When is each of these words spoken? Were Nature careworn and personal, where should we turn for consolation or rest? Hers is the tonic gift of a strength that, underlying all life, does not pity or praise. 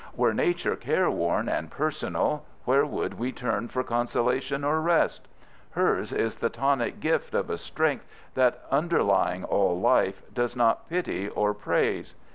Were 0.15 0.33
Nature 0.33 0.75
careworn 0.75 1.47
and 1.47 1.69
personal, 1.69 2.43
where 2.65 2.87
should 2.91 3.19
we 3.19 3.31
turn 3.31 3.67
for 3.67 3.83
consolation 3.83 4.63
or 4.63 4.81
rest? 4.81 5.27
Hers 5.73 6.11
is 6.11 6.37
the 6.37 6.49
tonic 6.49 6.99
gift 6.99 7.35
of 7.35 7.51
a 7.51 7.57
strength 7.59 8.07
that, 8.33 8.63
underlying 8.71 9.43
all 9.43 9.79
life, 9.79 10.23
does 10.33 10.55
not 10.55 10.89
pity 10.89 11.29
or 11.29 11.53
praise. 11.53 12.15